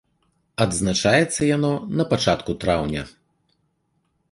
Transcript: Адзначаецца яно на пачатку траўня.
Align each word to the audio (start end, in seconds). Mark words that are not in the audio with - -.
Адзначаецца 0.63 1.41
яно 1.51 1.71
на 1.99 2.07
пачатку 2.15 2.51
траўня. 2.65 3.07